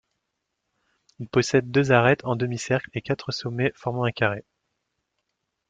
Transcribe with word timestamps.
Il 1.19 1.29
possède 1.29 1.69
deux 1.69 1.91
arêtes 1.91 2.25
en 2.25 2.35
demi-cercles, 2.35 2.89
et 2.95 3.03
quatre 3.03 3.31
sommets 3.31 3.71
formant 3.75 4.03
un 4.05 4.11
carré. 4.11 4.43